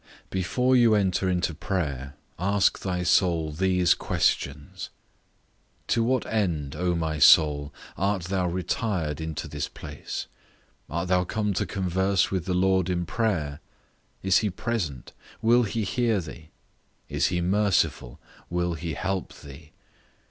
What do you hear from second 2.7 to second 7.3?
thy soul these questions, 1. To what end, O my